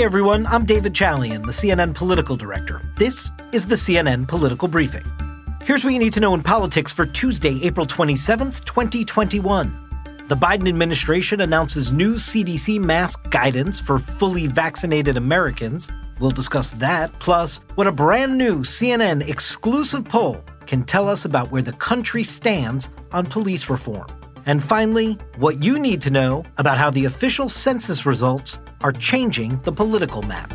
[0.00, 2.80] Hey everyone, I'm David Chalian, the CNN political director.
[2.96, 5.04] This is the CNN Political Briefing.
[5.62, 10.24] Here's what you need to know in politics for Tuesday, April 27th, 2021.
[10.26, 15.90] The Biden administration announces new CDC mask guidance for fully vaccinated Americans.
[16.18, 21.50] We'll discuss that, plus what a brand new CNN exclusive poll can tell us about
[21.50, 24.06] where the country stands on police reform.
[24.46, 29.58] And finally, what you need to know about how the official census results are changing
[29.60, 30.54] the political map.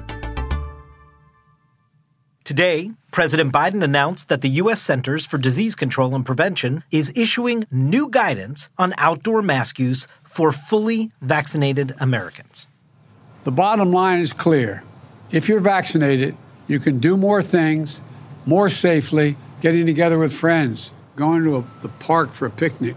[2.44, 4.82] Today, President Biden announced that the U.S.
[4.82, 10.52] Centers for Disease Control and Prevention is issuing new guidance on outdoor mask use for
[10.52, 12.68] fully vaccinated Americans.
[13.44, 14.84] The bottom line is clear.
[15.32, 18.02] If you're vaccinated, you can do more things
[18.46, 22.96] more safely, getting together with friends, going to a, the park for a picnic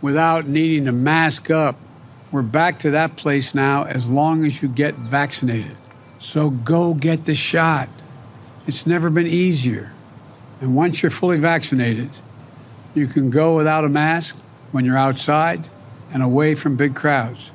[0.00, 1.76] without needing to mask up.
[2.32, 5.76] We're back to that place now as long as you get vaccinated.
[6.18, 7.88] So go get the shot.
[8.66, 9.92] It's never been easier.
[10.60, 12.10] And once you're fully vaccinated,
[12.94, 14.36] you can go without a mask
[14.72, 15.68] when you're outside
[16.12, 17.52] and away from big crowds.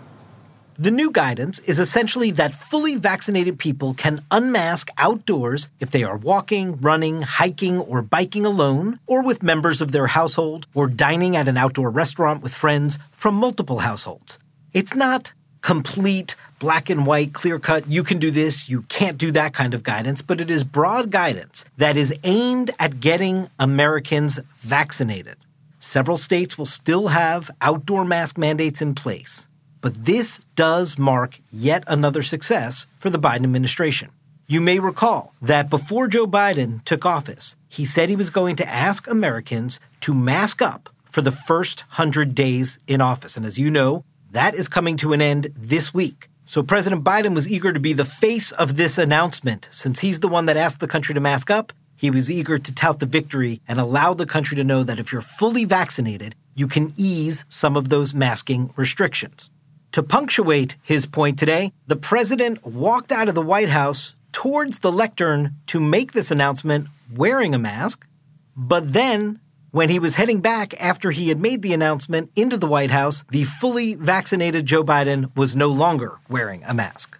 [0.77, 6.17] The new guidance is essentially that fully vaccinated people can unmask outdoors if they are
[6.17, 11.47] walking, running, hiking, or biking alone, or with members of their household, or dining at
[11.47, 14.39] an outdoor restaurant with friends from multiple households.
[14.73, 19.31] It's not complete black and white, clear cut, you can do this, you can't do
[19.31, 24.39] that kind of guidance, but it is broad guidance that is aimed at getting Americans
[24.59, 25.35] vaccinated.
[25.79, 29.47] Several states will still have outdoor mask mandates in place,
[29.81, 34.09] but this does mark yet another success for the Biden administration.
[34.47, 38.69] You may recall that before Joe Biden took office, he said he was going to
[38.69, 43.35] ask Americans to mask up for the first 100 days in office.
[43.35, 46.29] And as you know, that is coming to an end this week.
[46.45, 49.67] So President Biden was eager to be the face of this announcement.
[49.71, 52.73] Since he's the one that asked the country to mask up, he was eager to
[52.73, 56.67] tout the victory and allow the country to know that if you're fully vaccinated, you
[56.67, 59.51] can ease some of those masking restrictions.
[59.91, 64.93] To punctuate his point today, the president walked out of the White House towards the
[64.93, 68.07] lectern to make this announcement wearing a mask,
[68.55, 69.40] but then
[69.71, 73.23] when he was heading back after he had made the announcement into the White House,
[73.31, 77.17] the fully vaccinated Joe Biden was no longer wearing a mask.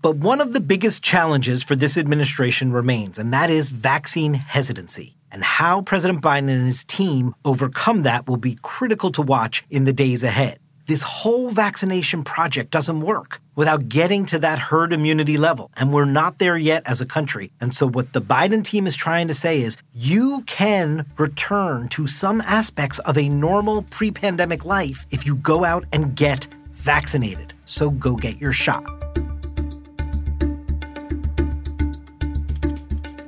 [0.00, 5.16] But one of the biggest challenges for this administration remains, and that is vaccine hesitancy.
[5.30, 9.84] And how President Biden and his team overcome that will be critical to watch in
[9.84, 15.36] the days ahead this whole vaccination project doesn't work without getting to that herd immunity
[15.36, 15.70] level.
[15.76, 17.52] And we're not there yet as a country.
[17.60, 22.06] And so, what the Biden team is trying to say is you can return to
[22.06, 27.54] some aspects of a normal pre pandemic life if you go out and get vaccinated.
[27.64, 28.84] So, go get your shot.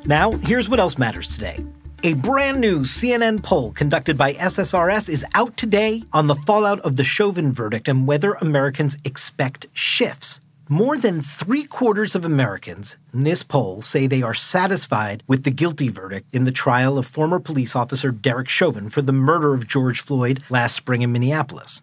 [0.06, 1.64] Now, here's what else matters today.
[2.06, 6.96] A brand new CNN poll conducted by SSRS is out today on the fallout of
[6.96, 10.38] the Chauvin verdict and whether Americans expect shifts.
[10.68, 15.50] More than three quarters of Americans in this poll say they are satisfied with the
[15.50, 19.66] guilty verdict in the trial of former police officer Derek Chauvin for the murder of
[19.66, 21.80] George Floyd last spring in Minneapolis.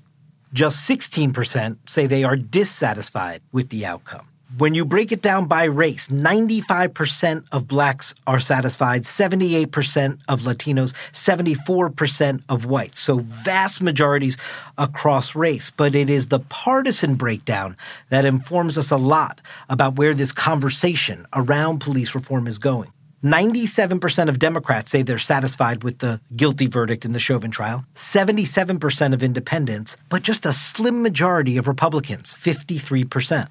[0.54, 4.28] Just 16% say they are dissatisfied with the outcome.
[4.58, 10.94] When you break it down by race, 95% of blacks are satisfied, 78% of Latinos,
[11.14, 13.00] 74% of whites.
[13.00, 14.38] So vast majorities
[14.78, 15.70] across race.
[15.70, 17.78] But it is the partisan breakdown
[18.10, 19.40] that informs us a lot
[19.70, 22.92] about where this conversation around police reform is going.
[23.24, 29.14] 97% of Democrats say they're satisfied with the guilty verdict in the Chauvin trial, 77%
[29.14, 33.48] of independents, but just a slim majority of Republicans, 53%.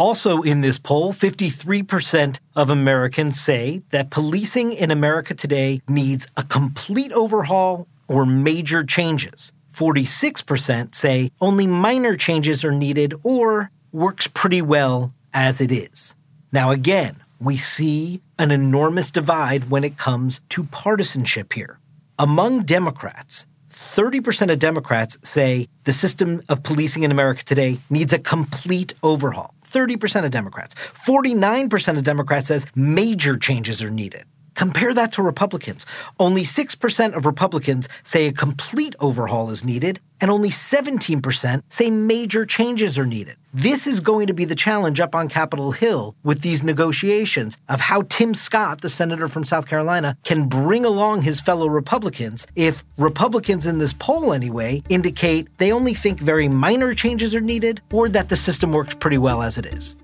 [0.00, 6.42] Also, in this poll, 53% of Americans say that policing in America today needs a
[6.42, 9.52] complete overhaul or major changes.
[9.70, 16.14] 46% say only minor changes are needed or works pretty well as it is.
[16.50, 21.78] Now, again, we see an enormous divide when it comes to partisanship here.
[22.18, 23.46] Among Democrats,
[23.80, 29.54] 30% of Democrats say the system of policing in America today needs a complete overhaul.
[29.64, 30.74] 30% of Democrats.
[30.74, 34.24] 49% of Democrats says major changes are needed.
[34.54, 35.86] Compare that to Republicans.
[36.18, 42.44] Only 6% of Republicans say a complete overhaul is needed, and only 17% say major
[42.44, 43.36] changes are needed.
[43.52, 47.80] This is going to be the challenge up on Capitol Hill with these negotiations of
[47.80, 52.84] how Tim Scott, the senator from South Carolina, can bring along his fellow Republicans if
[52.96, 58.08] Republicans in this poll, anyway, indicate they only think very minor changes are needed or
[58.08, 59.96] that the system works pretty well as it is.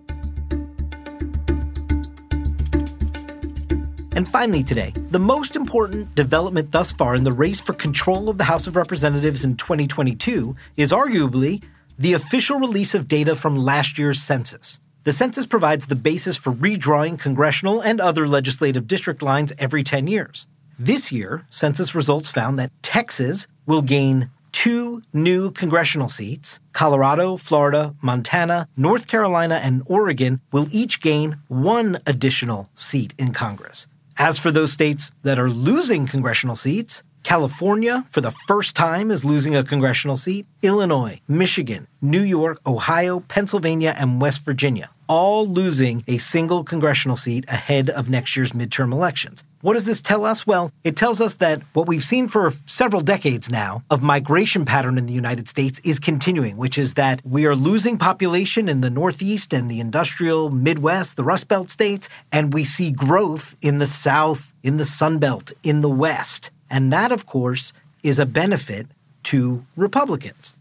[4.17, 8.39] And finally, today, the most important development thus far in the race for control of
[8.39, 11.63] the House of Representatives in 2022 is arguably
[11.99, 14.81] the official release of data from last year's census.
[15.05, 20.07] The census provides the basis for redrawing congressional and other legislative district lines every 10
[20.07, 20.49] years.
[20.79, 26.59] This year, census results found that Texas will gain two new congressional seats.
[26.73, 33.87] Colorado, Florida, Montana, North Carolina, and Oregon will each gain one additional seat in Congress.
[34.19, 39.27] As for those states that are losing congressional seats, California, for the first time, is
[39.27, 40.47] losing a congressional seat.
[40.63, 47.45] Illinois, Michigan, New York, Ohio, Pennsylvania, and West Virginia, all losing a single congressional seat
[47.49, 49.45] ahead of next year's midterm elections.
[49.67, 50.47] What does this tell us?
[50.47, 54.97] Well, it tells us that what we've seen for several decades now of migration pattern
[54.97, 58.91] in the United States is continuing, which is that we are losing population in the
[58.91, 63.89] Northeast and the industrial Midwest, the Rust Belt states, and we see growth in the
[63.89, 66.53] South, in the Sun Belt, in the West.
[66.71, 67.73] And that, of course,
[68.05, 68.87] is a benefit
[69.25, 70.55] to Republicans.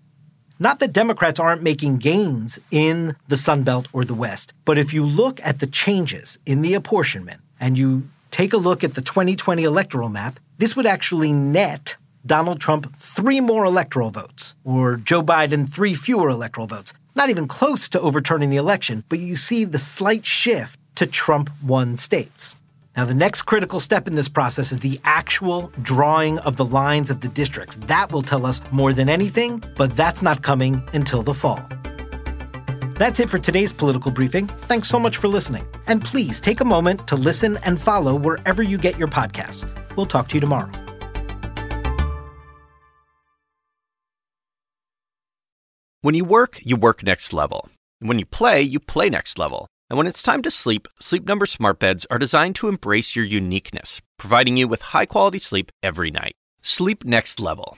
[0.58, 4.96] Not that Democrats aren't making gains in the Sun Belt or the West, but if
[4.96, 9.02] you look at the changes in the apportionment and you take a look at the
[9.02, 11.96] 2020 electoral map, this would actually net
[12.26, 16.94] Donald Trump three more electoral votes, or Joe Biden three fewer electoral votes.
[17.16, 21.50] Not even close to overturning the election, but you see the slight shift to Trump
[21.64, 22.58] won states.
[22.98, 27.10] Now, the next critical step in this process is the actual drawing of the lines
[27.10, 27.78] of the districts.
[27.88, 31.62] That will tell us more than anything, but that's not coming until the fall.
[32.96, 34.48] That's it for today's political briefing.
[34.68, 35.68] Thanks so much for listening.
[35.88, 39.70] And please take a moment to listen and follow wherever you get your podcasts.
[39.96, 40.72] We'll talk to you tomorrow.
[46.02, 47.70] When you work, you work next level.
[48.00, 49.68] And when you play, you play next level.
[49.90, 53.26] And when it's time to sleep, Sleep Number smart beds are designed to embrace your
[53.26, 56.34] uniqueness, providing you with high-quality sleep every night.
[56.62, 57.78] Sleep next level.